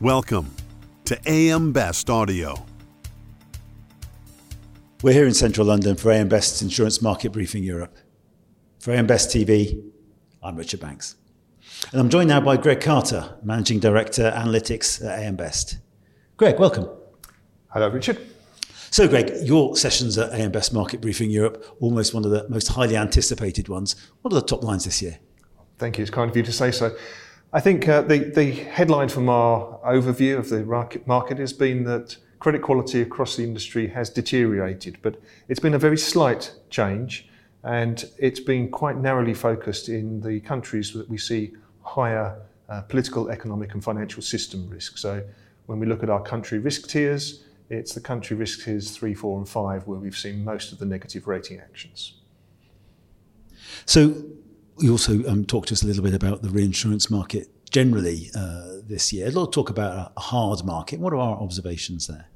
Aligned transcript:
Welcome 0.00 0.50
to 1.04 1.16
AM 1.24 1.72
Best 1.72 2.10
Audio. 2.10 2.66
We're 5.02 5.12
here 5.12 5.26
in 5.26 5.34
central 5.34 5.68
London 5.68 5.94
for 5.94 6.10
AM 6.10 6.28
Best's 6.28 6.62
Insurance 6.62 7.00
Market 7.00 7.30
Briefing 7.30 7.62
Europe. 7.62 7.96
For 8.80 8.90
AM 8.90 9.06
Best 9.06 9.30
TV, 9.30 9.80
I'm 10.42 10.56
Richard 10.56 10.80
Banks. 10.80 11.14
And 11.92 12.00
I'm 12.00 12.08
joined 12.08 12.28
now 12.28 12.40
by 12.40 12.56
Greg 12.56 12.80
Carter, 12.80 13.36
Managing 13.44 13.78
Director 13.78 14.32
Analytics 14.36 15.04
at 15.06 15.20
AM 15.20 15.36
Best. 15.36 15.78
Greg, 16.36 16.58
welcome. 16.58 16.88
Hello, 17.68 17.88
Richard. 17.88 18.18
So, 18.90 19.06
Greg, 19.06 19.32
your 19.44 19.76
sessions 19.76 20.18
at 20.18 20.32
AM 20.32 20.50
Best 20.50 20.74
Market 20.74 21.02
Briefing 21.02 21.30
Europe, 21.30 21.76
almost 21.78 22.14
one 22.14 22.24
of 22.24 22.32
the 22.32 22.48
most 22.48 22.66
highly 22.66 22.96
anticipated 22.96 23.68
ones. 23.68 23.94
What 24.22 24.32
are 24.32 24.40
the 24.40 24.46
top 24.46 24.64
lines 24.64 24.86
this 24.86 25.00
year? 25.00 25.20
Thank 25.78 25.98
you. 25.98 26.02
It's 26.02 26.10
kind 26.10 26.28
of 26.28 26.36
you 26.36 26.42
to 26.42 26.52
say 26.52 26.72
so. 26.72 26.96
I 27.54 27.60
think 27.60 27.86
uh, 27.86 28.02
the, 28.02 28.18
the 28.18 28.50
headline 28.50 29.08
from 29.08 29.28
our 29.28 29.78
overview 29.86 30.36
of 30.36 30.48
the 30.48 30.64
market, 31.06 31.38
has 31.38 31.52
been 31.52 31.84
that 31.84 32.16
credit 32.40 32.62
quality 32.62 33.00
across 33.00 33.36
the 33.36 33.44
industry 33.44 33.86
has 33.86 34.10
deteriorated, 34.10 34.98
but 35.02 35.20
it's 35.46 35.60
been 35.60 35.74
a 35.74 35.78
very 35.78 35.96
slight 35.96 36.52
change 36.68 37.28
and 37.62 38.10
it's 38.18 38.40
been 38.40 38.68
quite 38.72 38.96
narrowly 38.96 39.34
focused 39.34 39.88
in 39.88 40.20
the 40.20 40.40
countries 40.40 40.92
that 40.94 41.08
we 41.08 41.16
see 41.16 41.52
higher 41.82 42.42
uh, 42.68 42.80
political, 42.82 43.30
economic, 43.30 43.72
and 43.74 43.84
financial 43.84 44.20
system 44.20 44.68
risk. 44.68 44.98
So 44.98 45.22
when 45.66 45.78
we 45.78 45.86
look 45.86 46.02
at 46.02 46.10
our 46.10 46.22
country 46.22 46.58
risk 46.58 46.88
tiers, 46.88 47.44
it's 47.70 47.94
the 47.94 48.00
country 48.00 48.36
risk 48.36 48.64
tiers 48.64 48.90
three, 48.90 49.14
four, 49.14 49.38
and 49.38 49.48
five 49.48 49.86
where 49.86 50.00
we've 50.00 50.18
seen 50.18 50.44
most 50.44 50.72
of 50.72 50.78
the 50.80 50.86
negative 50.86 51.28
rating 51.28 51.60
actions. 51.60 52.14
So 53.86 54.24
you 54.78 54.92
also 54.92 55.24
um, 55.28 55.44
talked 55.44 55.68
to 55.68 55.74
us 55.74 55.82
a 55.82 55.86
little 55.86 56.02
bit 56.02 56.14
about 56.14 56.42
the 56.42 56.50
reinsurance 56.50 57.10
market 57.10 57.48
generally 57.70 58.30
uh, 58.36 58.78
this 58.86 59.12
year. 59.12 59.26
A 59.28 59.30
lot 59.30 59.48
of 59.48 59.52
talk 59.52 59.70
about 59.70 60.12
a 60.16 60.20
hard 60.20 60.64
market. 60.64 61.00
What 61.00 61.12
are 61.12 61.18
our 61.18 61.36
observations 61.36 62.06
there? 62.06 62.26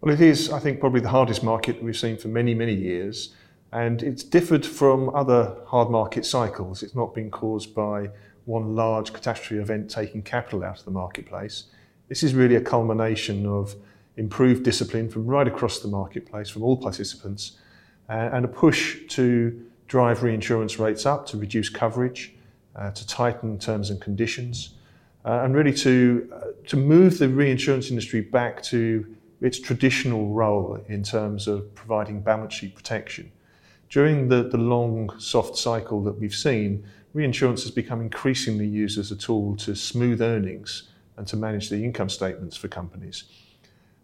Well, 0.00 0.12
it 0.12 0.20
is, 0.20 0.50
I 0.50 0.58
think, 0.58 0.80
probably 0.80 1.00
the 1.00 1.08
hardest 1.08 1.42
market 1.42 1.82
we've 1.82 1.96
seen 1.96 2.16
for 2.18 2.28
many, 2.28 2.54
many 2.54 2.74
years. 2.74 3.34
And 3.72 4.02
it's 4.02 4.22
differed 4.22 4.64
from 4.64 5.14
other 5.14 5.56
hard 5.66 5.90
market 5.90 6.24
cycles. 6.24 6.82
It's 6.82 6.94
not 6.94 7.14
been 7.14 7.30
caused 7.30 7.74
by 7.74 8.10
one 8.44 8.76
large 8.76 9.12
catastrophe 9.12 9.60
event 9.60 9.90
taking 9.90 10.22
capital 10.22 10.62
out 10.62 10.78
of 10.78 10.84
the 10.84 10.90
marketplace. 10.90 11.64
This 12.08 12.22
is 12.22 12.34
really 12.34 12.56
a 12.56 12.60
culmination 12.60 13.46
of 13.46 13.74
improved 14.16 14.62
discipline 14.62 15.08
from 15.08 15.26
right 15.26 15.48
across 15.48 15.80
the 15.80 15.88
marketplace, 15.88 16.48
from 16.48 16.62
all 16.62 16.76
participants, 16.76 17.58
uh, 18.08 18.30
and 18.32 18.44
a 18.44 18.48
push 18.48 19.06
to 19.08 19.64
drive 19.86 20.22
reinsurance 20.22 20.78
rates 20.78 21.06
up 21.06 21.26
to 21.26 21.36
reduce 21.36 21.68
coverage, 21.68 22.34
uh, 22.76 22.90
to 22.90 23.06
tighten 23.06 23.58
terms 23.58 23.90
and 23.90 24.00
conditions, 24.00 24.74
uh, 25.24 25.40
and 25.44 25.54
really 25.54 25.72
to, 25.72 26.30
uh, 26.34 26.40
to 26.66 26.76
move 26.76 27.18
the 27.18 27.28
reinsurance 27.28 27.90
industry 27.90 28.20
back 28.20 28.62
to 28.62 29.06
its 29.40 29.58
traditional 29.58 30.32
role 30.32 30.82
in 30.88 31.02
terms 31.02 31.46
of 31.46 31.74
providing 31.74 32.20
balance 32.20 32.54
sheet 32.54 32.74
protection. 32.74 33.30
During 33.90 34.28
the, 34.28 34.48
the 34.48 34.58
long 34.58 35.10
soft 35.18 35.56
cycle 35.56 36.02
that 36.04 36.18
we've 36.18 36.34
seen, 36.34 36.84
reinsurance 37.12 37.62
has 37.62 37.70
become 37.70 38.00
increasingly 38.00 38.66
used 38.66 38.98
as 38.98 39.10
a 39.12 39.16
tool 39.16 39.56
to 39.56 39.76
smooth 39.76 40.20
earnings 40.20 40.90
and 41.16 41.26
to 41.28 41.36
manage 41.36 41.68
the 41.68 41.84
income 41.84 42.08
statements 42.08 42.56
for 42.56 42.68
companies. 42.68 43.24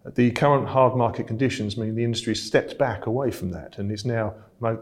The 0.06 0.30
current 0.30 0.68
hard 0.68 0.96
market 0.96 1.26
conditions 1.26 1.76
mean 1.76 1.94
the 1.94 2.04
industry 2.04 2.32
has 2.32 2.42
stepped 2.42 2.78
back 2.78 3.04
away 3.04 3.30
from 3.30 3.50
that 3.50 3.78
and 3.78 3.92
is 3.92 4.06
now 4.06 4.34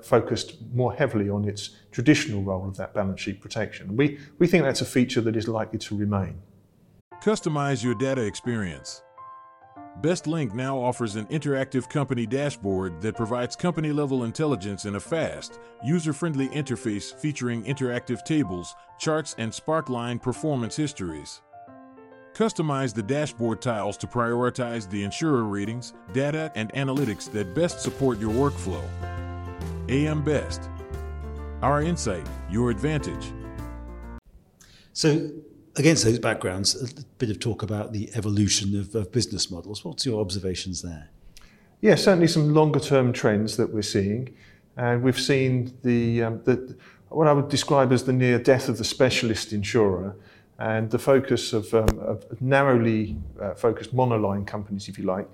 focused 0.02 0.56
more 0.72 0.92
heavily 0.92 1.28
on 1.28 1.44
its 1.48 1.70
traditional 1.90 2.42
role 2.42 2.68
of 2.68 2.76
that 2.76 2.94
balance 2.94 3.20
sheet 3.20 3.40
protection. 3.40 3.96
We, 3.96 4.18
we 4.38 4.46
think 4.46 4.64
that's 4.64 4.80
a 4.80 4.86
feature 4.86 5.20
that 5.22 5.36
is 5.36 5.48
likely 5.48 5.80
to 5.80 5.96
remain. 5.96 6.40
Customize 7.20 7.82
your 7.82 7.96
data 7.96 8.22
experience. 8.22 9.02
BestLink 10.00 10.54
now 10.54 10.78
offers 10.78 11.16
an 11.16 11.26
interactive 11.26 11.88
company 11.88 12.24
dashboard 12.24 13.00
that 13.00 13.16
provides 13.16 13.56
company 13.56 13.90
level 13.90 14.22
intelligence 14.22 14.84
in 14.84 14.94
a 14.94 15.00
fast, 15.00 15.58
user 15.84 16.12
friendly 16.12 16.48
interface 16.50 17.12
featuring 17.12 17.64
interactive 17.64 18.22
tables, 18.24 18.76
charts, 19.00 19.34
and 19.38 19.50
Sparkline 19.50 20.22
performance 20.22 20.76
histories. 20.76 21.42
Customize 22.38 22.94
the 22.94 23.02
dashboard 23.02 23.60
tiles 23.60 23.96
to 23.96 24.06
prioritize 24.06 24.88
the 24.88 25.02
insurer 25.02 25.42
ratings, 25.42 25.92
data, 26.12 26.52
and 26.54 26.72
analytics 26.72 27.28
that 27.32 27.52
best 27.52 27.80
support 27.80 28.20
your 28.20 28.30
workflow. 28.30 28.80
AM 29.88 30.22
Best. 30.22 30.70
Our 31.62 31.82
insight, 31.82 32.24
your 32.48 32.70
advantage. 32.70 33.32
So, 34.92 35.32
against 35.74 36.04
those 36.04 36.20
backgrounds, 36.20 36.80
a 36.80 37.04
bit 37.18 37.28
of 37.30 37.40
talk 37.40 37.64
about 37.64 37.92
the 37.92 38.08
evolution 38.14 38.78
of, 38.78 38.94
of 38.94 39.10
business 39.10 39.50
models. 39.50 39.84
What's 39.84 40.06
your 40.06 40.20
observations 40.20 40.80
there? 40.80 41.08
Yeah, 41.80 41.96
certainly 41.96 42.28
some 42.28 42.54
longer 42.54 42.78
term 42.78 43.12
trends 43.12 43.56
that 43.56 43.74
we're 43.74 43.82
seeing. 43.82 44.32
And 44.76 45.02
we've 45.02 45.18
seen 45.18 45.76
the, 45.82 46.22
um, 46.22 46.42
the 46.44 46.76
what 47.08 47.26
I 47.26 47.32
would 47.32 47.48
describe 47.48 47.90
as 47.90 48.04
the 48.04 48.12
near 48.12 48.38
death 48.38 48.68
of 48.68 48.78
the 48.78 48.84
specialist 48.84 49.52
insurer 49.52 50.14
and 50.58 50.90
the 50.90 50.98
focus 50.98 51.52
of, 51.52 51.72
um, 51.72 51.98
of 52.00 52.40
narrowly 52.40 53.16
uh, 53.40 53.54
focused 53.54 53.94
monoline 53.94 54.46
companies, 54.46 54.88
if 54.88 54.98
you 54.98 55.04
like, 55.04 55.28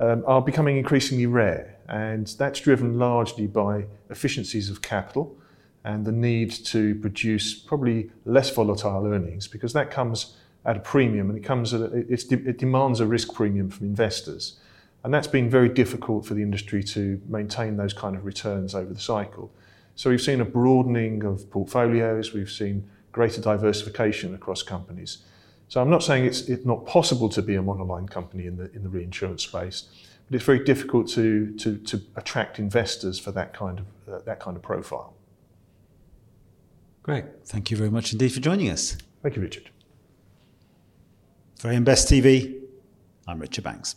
um, 0.00 0.22
are 0.26 0.40
becoming 0.40 0.76
increasingly 0.76 1.26
rare. 1.26 1.76
And 1.88 2.26
that's 2.38 2.60
driven 2.60 2.98
largely 2.98 3.46
by 3.46 3.86
efficiencies 4.10 4.70
of 4.70 4.80
capital 4.80 5.36
and 5.84 6.04
the 6.04 6.12
need 6.12 6.50
to 6.50 6.94
produce 6.96 7.54
probably 7.54 8.10
less 8.24 8.50
volatile 8.50 9.06
earnings 9.06 9.48
because 9.48 9.72
that 9.72 9.90
comes 9.90 10.36
at 10.64 10.76
a 10.76 10.80
premium 10.80 11.30
and 11.30 11.38
it 11.38 11.42
comes 11.42 11.72
a, 11.72 11.84
it 11.94 12.58
demands 12.58 13.00
a 13.00 13.06
risk 13.06 13.32
premium 13.32 13.70
from 13.70 13.86
investors. 13.86 14.60
And 15.02 15.14
that's 15.14 15.26
been 15.26 15.48
very 15.48 15.68
difficult 15.68 16.26
for 16.26 16.34
the 16.34 16.42
industry 16.42 16.82
to 16.84 17.20
maintain 17.26 17.76
those 17.76 17.92
kind 17.92 18.16
of 18.16 18.24
returns 18.24 18.74
over 18.74 18.92
the 18.92 19.00
cycle. 19.00 19.50
So 19.94 20.10
we've 20.10 20.20
seen 20.20 20.40
a 20.40 20.44
broadening 20.44 21.24
of 21.24 21.50
portfolios, 21.50 22.32
we've 22.32 22.50
seen 22.50 22.88
greater 23.18 23.40
diversification 23.40 24.32
across 24.32 24.62
companies. 24.62 25.18
So 25.66 25.82
I'm 25.82 25.90
not 25.90 26.04
saying 26.04 26.24
it's, 26.24 26.42
it's 26.42 26.64
not 26.64 26.86
possible 26.86 27.28
to 27.30 27.42
be 27.42 27.56
a 27.56 27.60
monoline 27.60 28.08
company 28.08 28.46
in 28.46 28.56
the, 28.56 28.70
in 28.76 28.84
the 28.84 28.88
reinsurance 28.88 29.42
space, 29.42 29.88
but 30.26 30.36
it's 30.36 30.44
very 30.44 30.62
difficult 30.62 31.08
to, 31.08 31.52
to, 31.56 31.78
to 31.78 32.00
attract 32.14 32.60
investors 32.60 33.18
for 33.18 33.32
that 33.32 33.52
kind 33.52 33.80
of, 33.80 33.86
uh, 34.08 34.18
that 34.24 34.38
kind 34.38 34.56
of 34.56 34.62
profile. 34.62 35.14
Great. 37.02 37.24
Thank 37.44 37.72
you 37.72 37.76
very 37.76 37.90
much 37.90 38.12
indeed 38.12 38.32
for 38.32 38.38
joining 38.38 38.70
us. 38.70 38.96
Thank 39.20 39.34
you, 39.34 39.42
Richard. 39.42 39.68
For 41.58 41.72
AM 41.72 41.82
Best 41.82 42.08
TV, 42.08 42.54
I'm 43.26 43.40
Richard 43.40 43.64
Banks. 43.64 43.96